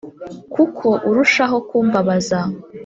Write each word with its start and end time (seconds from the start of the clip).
ko 0.53 0.59
uko 0.65 0.89
urushaho 1.09 1.57
kumbabaza 1.69 2.39